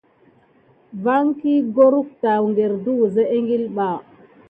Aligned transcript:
Vaki 1.03 1.53
gorkute 1.75 2.27
amà 2.37 2.51
tada 2.57 2.89
wusa 2.97 3.23
ekile 3.37 3.67
ɓā. 3.75 3.87